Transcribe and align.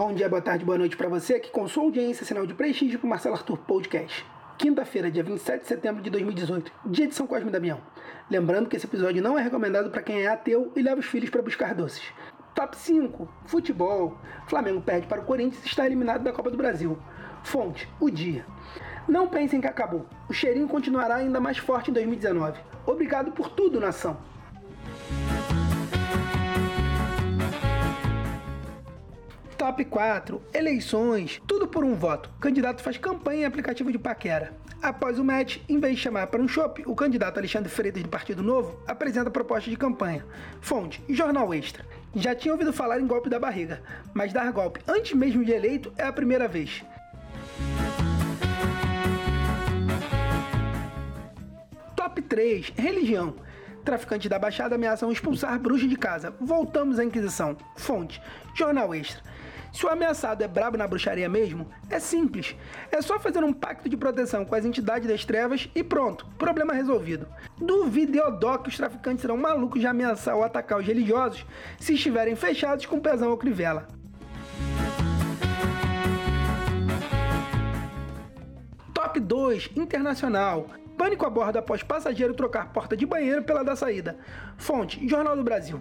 Bom 0.00 0.14
dia, 0.14 0.30
boa 0.30 0.40
tarde, 0.40 0.64
boa 0.64 0.78
noite 0.78 0.96
para 0.96 1.10
você 1.10 1.38
que 1.38 1.50
com 1.50 1.68
sua 1.68 1.82
audiência, 1.82 2.24
sinal 2.24 2.46
de 2.46 2.54
prestígio 2.54 2.98
para 2.98 3.06
o 3.06 3.10
Marcelo 3.10 3.34
Arthur 3.34 3.58
Podcast. 3.58 4.24
Quinta-feira, 4.56 5.10
dia 5.10 5.22
27 5.22 5.60
de 5.60 5.68
setembro 5.68 6.02
de 6.02 6.08
2018, 6.08 6.72
dia 6.86 7.06
de 7.06 7.14
São 7.14 7.26
Cosme 7.26 7.50
e 7.50 7.52
Damião. 7.52 7.82
Lembrando 8.30 8.66
que 8.66 8.76
esse 8.76 8.86
episódio 8.86 9.22
não 9.22 9.38
é 9.38 9.42
recomendado 9.42 9.90
para 9.90 10.00
quem 10.00 10.22
é 10.22 10.28
ateu 10.28 10.72
e 10.74 10.80
leva 10.80 11.00
os 11.00 11.04
filhos 11.04 11.28
para 11.28 11.42
buscar 11.42 11.74
doces. 11.74 12.02
Top 12.54 12.74
5. 12.78 13.28
Futebol. 13.44 14.16
Flamengo 14.48 14.80
perde 14.80 15.06
para 15.06 15.20
o 15.20 15.24
Corinthians 15.26 15.62
e 15.66 15.68
está 15.68 15.84
eliminado 15.84 16.22
da 16.22 16.32
Copa 16.32 16.50
do 16.50 16.56
Brasil. 16.56 16.98
Fonte. 17.42 17.86
O 18.00 18.08
Dia. 18.08 18.46
Não 19.06 19.28
pensem 19.28 19.60
que 19.60 19.66
acabou. 19.66 20.06
O 20.30 20.32
cheirinho 20.32 20.66
continuará 20.66 21.16
ainda 21.16 21.40
mais 21.40 21.58
forte 21.58 21.90
em 21.90 21.92
2019. 21.92 22.58
Obrigado 22.86 23.32
por 23.32 23.50
tudo, 23.50 23.78
nação. 23.78 24.16
Top 29.70 29.84
4. 29.84 30.42
Eleições. 30.52 31.40
Tudo 31.46 31.68
por 31.68 31.84
um 31.84 31.94
voto. 31.94 32.28
O 32.36 32.40
candidato 32.40 32.82
faz 32.82 32.98
campanha 32.98 33.42
em 33.42 33.44
aplicativo 33.44 33.92
de 33.92 34.00
paquera. 34.00 34.52
Após 34.82 35.16
o 35.16 35.24
match, 35.24 35.58
em 35.68 35.78
vez 35.78 35.94
de 35.94 36.02
chamar 36.02 36.26
para 36.26 36.42
um 36.42 36.48
shopping, 36.48 36.82
o 36.86 36.96
candidato 36.96 37.38
Alexandre 37.38 37.70
Freitas 37.70 38.02
do 38.02 38.08
Partido 38.08 38.42
Novo 38.42 38.82
apresenta 38.84 39.30
proposta 39.30 39.70
de 39.70 39.76
campanha. 39.76 40.26
Fonte: 40.60 41.00
Jornal 41.08 41.54
Extra. 41.54 41.86
Já 42.16 42.34
tinha 42.34 42.52
ouvido 42.52 42.72
falar 42.72 43.00
em 43.00 43.06
golpe 43.06 43.30
da 43.30 43.38
barriga, 43.38 43.80
mas 44.12 44.32
dar 44.32 44.50
golpe 44.50 44.80
antes 44.88 45.12
mesmo 45.12 45.44
de 45.44 45.52
eleito 45.52 45.92
é 45.96 46.02
a 46.02 46.12
primeira 46.12 46.48
vez. 46.48 46.84
Top 51.94 52.20
3: 52.22 52.72
Religião. 52.76 53.36
Traficantes 53.84 54.28
da 54.28 54.38
Baixada 54.38 54.74
ameaçam 54.74 55.12
expulsar 55.12 55.56
bruxa 55.60 55.86
de 55.86 55.96
casa. 55.96 56.34
Voltamos 56.40 56.98
à 56.98 57.04
Inquisição. 57.04 57.56
Fonte: 57.76 58.20
Jornal 58.56 58.92
Extra. 58.92 59.30
Se 59.72 59.86
o 59.86 59.88
ameaçado 59.88 60.42
é 60.42 60.48
brabo 60.48 60.76
na 60.76 60.86
bruxaria 60.86 61.28
mesmo, 61.28 61.66
é 61.88 61.98
simples. 62.00 62.56
É 62.90 63.00
só 63.00 63.18
fazer 63.18 63.44
um 63.44 63.52
pacto 63.52 63.88
de 63.88 63.96
proteção 63.96 64.44
com 64.44 64.54
as 64.54 64.64
entidades 64.64 65.08
das 65.08 65.24
trevas 65.24 65.68
e 65.74 65.82
pronto, 65.82 66.26
problema 66.38 66.72
resolvido. 66.72 67.26
Duvido 67.56 68.18
Eodó 68.18 68.58
que 68.58 68.68
os 68.68 68.76
traficantes 68.76 69.22
serão 69.22 69.36
malucos 69.36 69.80
de 69.80 69.86
ameaçar 69.86 70.36
ou 70.36 70.42
atacar 70.42 70.78
os 70.78 70.86
religiosos 70.86 71.44
se 71.78 71.94
estiverem 71.94 72.34
fechados 72.34 72.86
com 72.86 73.00
pezão 73.00 73.30
ou 73.30 73.38
crivela. 73.38 73.86
Top 78.92 79.18
2 79.18 79.70
Internacional. 79.76 80.66
Pânico 80.96 81.24
a 81.24 81.30
bordo 81.30 81.58
após 81.58 81.82
passageiro 81.82 82.34
trocar 82.34 82.72
porta 82.72 82.94
de 82.94 83.06
banheiro 83.06 83.42
pela 83.42 83.64
da 83.64 83.74
saída. 83.74 84.18
Fonte: 84.58 85.08
Jornal 85.08 85.34
do 85.34 85.42
Brasil. 85.42 85.80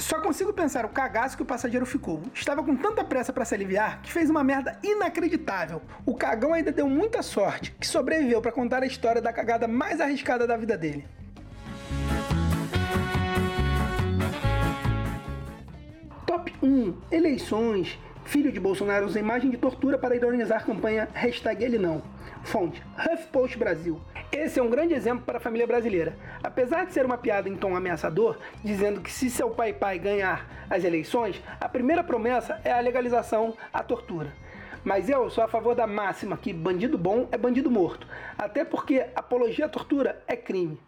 Só 0.00 0.18
consigo 0.18 0.50
pensar 0.52 0.86
o 0.86 0.88
cagaço 0.88 1.36
que 1.36 1.42
o 1.42 1.46
passageiro 1.46 1.84
ficou. 1.84 2.22
Estava 2.34 2.62
com 2.62 2.74
tanta 2.74 3.04
pressa 3.04 3.34
para 3.34 3.44
se 3.44 3.54
aliviar 3.54 4.00
que 4.00 4.10
fez 4.10 4.30
uma 4.30 4.42
merda 4.42 4.78
inacreditável. 4.82 5.82
O 6.06 6.14
cagão 6.14 6.54
ainda 6.54 6.72
deu 6.72 6.88
muita 6.88 7.22
sorte, 7.22 7.72
que 7.78 7.86
sobreviveu 7.86 8.40
para 8.40 8.50
contar 8.50 8.82
a 8.82 8.86
história 8.86 9.20
da 9.20 9.30
cagada 9.30 9.68
mais 9.68 10.00
arriscada 10.00 10.46
da 10.46 10.56
vida 10.56 10.76
dele. 10.76 11.06
Top 16.26 16.50
1 16.62 16.94
Eleições. 17.10 17.98
Filho 18.30 18.52
de 18.52 18.60
Bolsonaro 18.60 19.06
usa 19.06 19.18
imagem 19.18 19.50
de 19.50 19.58
tortura 19.58 19.98
para 19.98 20.14
ironizar 20.14 20.64
campanha 20.64 21.08
hashtag 21.12 21.64
ele 21.64 21.80
não. 21.80 22.00
Fonte 22.44 22.80
HuffPost 22.96 23.58
Brasil. 23.58 24.00
Esse 24.30 24.60
é 24.60 24.62
um 24.62 24.70
grande 24.70 24.94
exemplo 24.94 25.24
para 25.24 25.38
a 25.38 25.40
família 25.40 25.66
brasileira. 25.66 26.16
Apesar 26.40 26.86
de 26.86 26.92
ser 26.92 27.04
uma 27.04 27.18
piada 27.18 27.48
em 27.48 27.56
tom 27.56 27.74
ameaçador, 27.74 28.38
dizendo 28.62 29.00
que 29.00 29.10
se 29.10 29.28
seu 29.28 29.50
pai 29.50 29.72
pai 29.72 29.98
ganhar 29.98 30.48
as 30.70 30.84
eleições, 30.84 31.42
a 31.60 31.68
primeira 31.68 32.04
promessa 32.04 32.60
é 32.62 32.70
a 32.70 32.78
legalização 32.78 33.56
à 33.72 33.82
tortura. 33.82 34.32
Mas 34.84 35.08
eu 35.08 35.28
sou 35.28 35.42
a 35.42 35.48
favor 35.48 35.74
da 35.74 35.88
máxima 35.88 36.36
que 36.36 36.52
bandido 36.52 36.96
bom 36.96 37.26
é 37.32 37.36
bandido 37.36 37.68
morto, 37.68 38.06
até 38.38 38.64
porque 38.64 39.06
apologia 39.12 39.66
à 39.66 39.68
tortura 39.68 40.22
é 40.28 40.36
crime. 40.36 40.78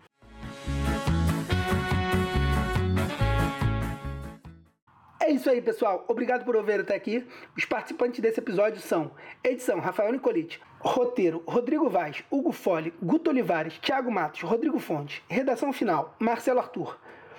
É 5.25 5.31
isso 5.31 5.49
aí, 5.49 5.63
pessoal. 5.63 6.05
Obrigado 6.09 6.45
por 6.45 6.57
ouvir 6.57 6.81
até 6.81 6.97
aqui. 6.97 7.25
Os 7.57 7.65
participantes 7.65 8.19
desse 8.19 8.41
episódio 8.41 8.81
são 8.81 9.13
edição 9.45 9.79
Rafael 9.79 10.11
Nicolite, 10.11 10.61
roteiro 10.81 11.45
Rodrigo 11.47 11.89
Vaz, 11.89 12.25
Hugo 12.29 12.51
Fole, 12.51 12.93
Guto 13.01 13.31
Olivares, 13.31 13.79
Thiago 13.79 14.11
Matos, 14.11 14.41
Rodrigo 14.41 14.81
Fonte, 14.81 15.23
redação 15.29 15.73
final 15.73 16.17
Marcelo 16.19 16.59
Arthur. 16.59 16.99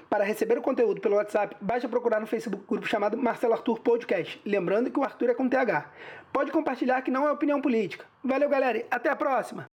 Para 0.10 0.24
receber 0.24 0.58
o 0.58 0.62
conteúdo 0.62 1.02
pelo 1.02 1.18
WhatsApp, 1.18 1.58
basta 1.60 1.90
procurar 1.90 2.22
no 2.22 2.28
Facebook 2.28 2.64
grupo 2.66 2.88
chamado 2.88 3.18
Marcelo 3.18 3.52
Arthur 3.52 3.82
Podcast. 3.82 4.42
Lembrando 4.46 4.90
que 4.90 5.00
o 5.00 5.04
Arthur 5.04 5.32
é 5.32 5.34
com 5.34 5.50
TH. 5.50 5.92
Pode 6.32 6.54
compartilhar 6.54 7.02
que 7.02 7.12
não 7.12 7.28
é 7.28 7.32
opinião 7.34 7.60
política. 7.60 8.06
Valeu, 8.24 8.48
galera. 8.48 8.86
Até 8.90 9.10
a 9.10 9.16
próxima. 9.16 9.73